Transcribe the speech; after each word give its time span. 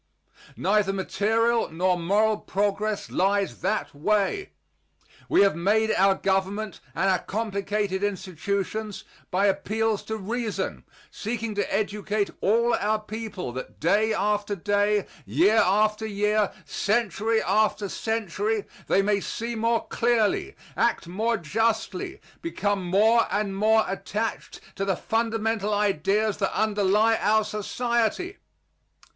Neither 0.57 0.91
material 0.93 1.69
nor 1.71 1.95
moral 1.95 2.37
progress 2.39 3.11
lies 3.11 3.61
that 3.61 3.93
way. 3.93 4.49
We 5.29 5.43
have 5.43 5.55
made 5.55 5.93
our 5.93 6.15
Government 6.15 6.79
and 6.95 7.07
our 7.07 7.19
complicated 7.19 8.03
institutions 8.03 9.03
by 9.29 9.45
appeals 9.45 10.01
to 10.05 10.17
reason, 10.17 10.85
seeking 11.11 11.53
to 11.53 11.71
educate 11.71 12.31
all 12.41 12.73
our 12.73 12.97
people 12.97 13.51
that, 13.51 13.79
day 13.79 14.11
after 14.11 14.55
day, 14.55 15.05
year 15.23 15.57
after 15.63 16.07
year, 16.07 16.51
century 16.65 17.43
after 17.43 17.87
century, 17.87 18.65
they 18.87 19.03
may 19.03 19.19
see 19.19 19.53
more 19.53 19.85
clearly, 19.87 20.55
act 20.75 21.07
more 21.07 21.37
justly, 21.37 22.19
become 22.41 22.83
more 22.83 23.27
and 23.29 23.55
more 23.55 23.85
attached 23.87 24.61
to 24.77 24.83
the 24.83 24.97
fundamental 24.97 25.71
ideas 25.71 26.37
that 26.37 26.57
underlie 26.57 27.17
our 27.17 27.43
society. 27.43 28.37